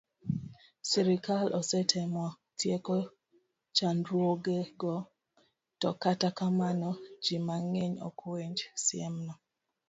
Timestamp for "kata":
6.01-6.29